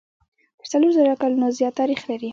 [0.59, 2.29] تر څلور زره کلونو زیات تاریخ لري.